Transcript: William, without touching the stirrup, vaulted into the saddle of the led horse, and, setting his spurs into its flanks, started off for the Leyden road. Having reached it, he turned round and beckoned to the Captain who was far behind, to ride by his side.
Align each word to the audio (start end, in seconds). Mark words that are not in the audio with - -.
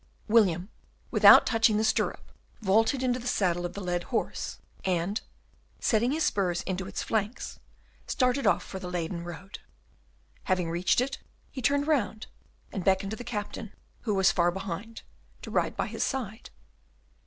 William, 0.27 0.67
without 1.11 1.45
touching 1.45 1.77
the 1.77 1.83
stirrup, 1.83 2.31
vaulted 2.59 3.03
into 3.03 3.19
the 3.19 3.27
saddle 3.27 3.67
of 3.67 3.73
the 3.73 3.81
led 3.83 4.05
horse, 4.05 4.57
and, 4.83 5.21
setting 5.79 6.11
his 6.11 6.23
spurs 6.23 6.63
into 6.63 6.87
its 6.87 7.03
flanks, 7.03 7.59
started 8.07 8.47
off 8.47 8.63
for 8.63 8.79
the 8.79 8.89
Leyden 8.89 9.23
road. 9.23 9.59
Having 10.45 10.71
reached 10.71 11.01
it, 11.01 11.19
he 11.51 11.61
turned 11.61 11.85
round 11.85 12.25
and 12.73 12.83
beckoned 12.83 13.11
to 13.11 13.15
the 13.15 13.23
Captain 13.23 13.73
who 14.01 14.15
was 14.15 14.31
far 14.31 14.49
behind, 14.49 15.03
to 15.43 15.51
ride 15.51 15.77
by 15.77 15.85
his 15.85 16.03
side. 16.03 16.49